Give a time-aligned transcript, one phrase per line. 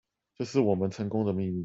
[0.37, 1.59] 這是我們成功的秘密